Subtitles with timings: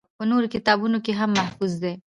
[0.19, 1.93] پۀ نورو کتابونو کښې هم محفوظ دي